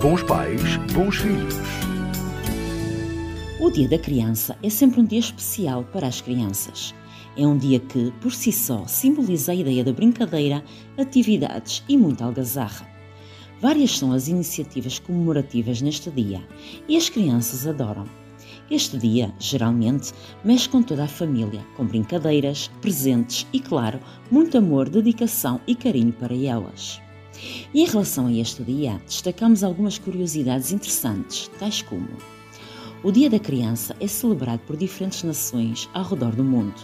Bons 0.00 0.22
pais, 0.24 0.60
bons 0.92 1.16
filhos. 1.16 1.54
O 3.58 3.70
Dia 3.70 3.88
da 3.88 3.98
Criança 3.98 4.54
é 4.62 4.68
sempre 4.68 5.00
um 5.00 5.04
dia 5.04 5.18
especial 5.18 5.84
para 5.84 6.06
as 6.06 6.20
crianças. 6.20 6.94
É 7.34 7.46
um 7.46 7.56
dia 7.56 7.80
que, 7.80 8.12
por 8.20 8.30
si 8.30 8.52
só, 8.52 8.86
simboliza 8.86 9.52
a 9.52 9.54
ideia 9.54 9.82
da 9.82 9.94
brincadeira, 9.94 10.62
atividades 10.98 11.82
e 11.88 11.96
muita 11.96 12.26
algazarra. 12.26 12.86
Várias 13.58 13.96
são 13.96 14.12
as 14.12 14.28
iniciativas 14.28 14.98
comemorativas 14.98 15.80
neste 15.80 16.10
dia 16.10 16.46
e 16.86 16.94
as 16.94 17.08
crianças 17.08 17.66
adoram. 17.66 18.04
Este 18.70 18.98
dia, 18.98 19.32
geralmente, 19.38 20.12
mexe 20.44 20.68
com 20.68 20.82
toda 20.82 21.04
a 21.04 21.08
família, 21.08 21.64
com 21.74 21.86
brincadeiras, 21.86 22.70
presentes 22.82 23.46
e, 23.50 23.60
claro, 23.60 23.98
muito 24.30 24.58
amor, 24.58 24.90
dedicação 24.90 25.58
e 25.66 25.74
carinho 25.74 26.12
para 26.12 26.34
elas. 26.34 27.00
E 27.72 27.82
em 27.82 27.86
relação 27.86 28.26
a 28.26 28.32
este 28.32 28.62
dia, 28.62 29.00
destacamos 29.06 29.62
algumas 29.62 29.98
curiosidades 29.98 30.72
interessantes, 30.72 31.50
tais 31.58 31.82
como: 31.82 32.08
o 33.02 33.12
Dia 33.12 33.30
da 33.30 33.38
Criança 33.38 33.94
é 34.00 34.06
celebrado 34.06 34.60
por 34.66 34.76
diferentes 34.76 35.22
nações 35.22 35.88
ao 35.94 36.04
redor 36.04 36.34
do 36.34 36.42
mundo, 36.42 36.74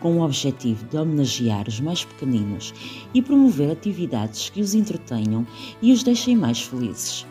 com 0.00 0.16
o 0.16 0.24
objetivo 0.24 0.84
de 0.86 0.96
homenagear 0.96 1.68
os 1.68 1.78
mais 1.78 2.04
pequeninos 2.04 2.74
e 3.12 3.20
promover 3.20 3.70
atividades 3.70 4.48
que 4.48 4.60
os 4.60 4.74
entretenham 4.74 5.46
e 5.80 5.92
os 5.92 6.02
deixem 6.02 6.34
mais 6.34 6.62
felizes. 6.62 7.26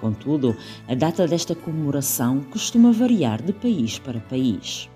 Contudo, 0.00 0.56
a 0.88 0.94
data 0.94 1.26
desta 1.26 1.54
comemoração 1.54 2.40
costuma 2.50 2.92
variar 2.92 3.40
de 3.40 3.52
país 3.52 3.98
para 3.98 4.20
país. 4.20 4.90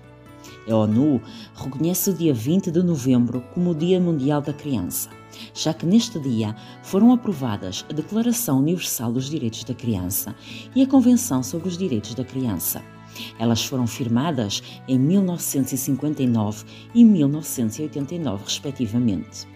A 0.69 0.75
ONU 0.75 1.21
reconhece 1.55 2.09
o 2.09 2.13
dia 2.13 2.33
20 2.33 2.71
de 2.71 2.83
novembro 2.83 3.43
como 3.53 3.71
o 3.71 3.75
Dia 3.75 3.99
Mundial 3.99 4.41
da 4.41 4.53
Criança, 4.53 5.09
já 5.53 5.73
que 5.73 5.85
neste 5.85 6.19
dia 6.19 6.55
foram 6.83 7.13
aprovadas 7.13 7.85
a 7.89 7.93
Declaração 7.93 8.59
Universal 8.59 9.11
dos 9.11 9.29
Direitos 9.29 9.63
da 9.63 9.73
Criança 9.73 10.35
e 10.75 10.81
a 10.81 10.87
Convenção 10.87 11.41
sobre 11.41 11.67
os 11.67 11.77
Direitos 11.77 12.13
da 12.13 12.23
Criança. 12.23 12.83
Elas 13.39 13.63
foram 13.63 13.87
firmadas 13.87 14.61
em 14.87 14.99
1959 14.99 16.65
e 16.93 17.03
1989, 17.03 18.43
respectivamente. 18.43 19.47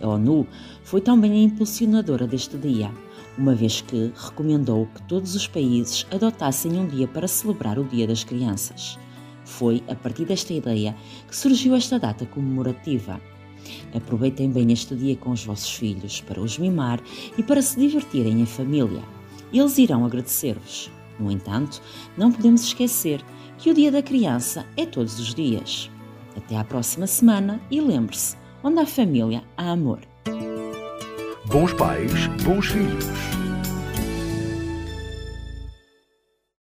A 0.00 0.08
ONU 0.08 0.46
foi 0.82 1.00
também 1.00 1.32
a 1.32 1.42
impulsionadora 1.44 2.26
deste 2.26 2.56
dia, 2.58 2.90
uma 3.38 3.54
vez 3.54 3.80
que 3.80 4.12
recomendou 4.14 4.86
que 4.94 5.02
todos 5.02 5.34
os 5.34 5.46
países 5.46 6.06
adotassem 6.10 6.72
um 6.78 6.86
dia 6.86 7.08
para 7.08 7.28
celebrar 7.28 7.78
o 7.78 7.84
Dia 7.84 8.06
das 8.06 8.24
Crianças. 8.24 8.98
Foi 9.46 9.82
a 9.88 9.94
partir 9.94 10.24
desta 10.26 10.52
ideia 10.52 10.94
que 11.26 11.34
surgiu 11.34 11.74
esta 11.74 11.98
data 11.98 12.26
comemorativa. 12.26 13.20
Aproveitem 13.94 14.50
bem 14.50 14.72
este 14.72 14.94
dia 14.94 15.16
com 15.16 15.30
os 15.30 15.44
vossos 15.44 15.70
filhos 15.70 16.20
para 16.20 16.40
os 16.40 16.58
mimar 16.58 17.00
e 17.38 17.42
para 17.42 17.62
se 17.62 17.78
divertirem 17.78 18.40
em 18.40 18.46
família. 18.46 19.02
Eles 19.52 19.78
irão 19.78 20.04
agradecer-vos. 20.04 20.90
No 21.18 21.30
entanto, 21.30 21.80
não 22.18 22.30
podemos 22.30 22.64
esquecer 22.64 23.24
que 23.56 23.70
o 23.70 23.74
Dia 23.74 23.90
da 23.90 24.02
Criança 24.02 24.66
é 24.76 24.84
todos 24.84 25.18
os 25.18 25.32
dias. 25.32 25.90
Até 26.36 26.56
à 26.56 26.64
próxima 26.64 27.06
semana 27.06 27.60
e 27.70 27.80
lembre-se: 27.80 28.36
onde 28.62 28.80
há 28.80 28.86
família, 28.86 29.42
há 29.56 29.70
amor. 29.70 30.00
Bons 31.46 31.72
pais, 31.74 32.26
bons 32.44 32.66
filhos. 32.66 33.45